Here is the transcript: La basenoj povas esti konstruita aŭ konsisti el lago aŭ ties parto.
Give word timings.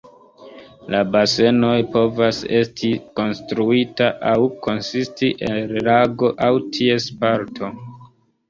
La 0.93 1.01
basenoj 1.15 1.73
povas 1.95 2.39
esti 2.61 2.89
konstruita 3.19 4.09
aŭ 4.31 4.39
konsisti 4.69 5.31
el 5.51 5.77
lago 5.91 6.35
aŭ 6.49 6.53
ties 6.81 7.11
parto. 7.23 7.75